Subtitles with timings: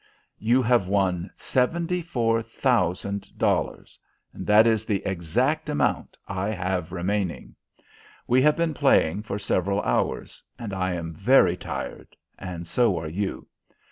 [0.39, 3.99] "You have won seventy four thousand dollars,
[4.33, 7.53] and that is the exact amount I have remaining.
[8.25, 13.09] We have been playing for several hours, and I am very tired, and so are
[13.09, 13.45] you.